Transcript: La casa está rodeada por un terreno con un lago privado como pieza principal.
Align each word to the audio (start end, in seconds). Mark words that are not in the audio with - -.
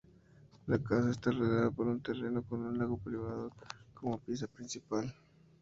La 0.65 0.79
casa 0.81 1.11
está 1.11 1.29
rodeada 1.29 1.69
por 1.69 1.85
un 1.85 2.01
terreno 2.01 2.41
con 2.41 2.61
un 2.65 2.75
lago 2.75 2.97
privado 2.97 3.51
como 3.93 4.17
pieza 4.17 4.47
principal. 4.47 5.13